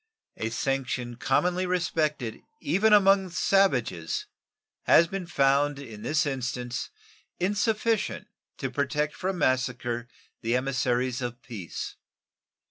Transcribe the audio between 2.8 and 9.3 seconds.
among savages has been found in this instance insufficient to protect